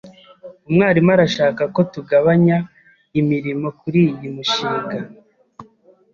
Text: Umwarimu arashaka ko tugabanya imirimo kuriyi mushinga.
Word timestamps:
Umwarimu 0.67 1.09
arashaka 1.15 1.61
ko 1.73 1.79
tugabanya 1.93 2.57
imirimo 3.19 3.67
kuriyi 3.79 4.25
mushinga. 4.35 4.97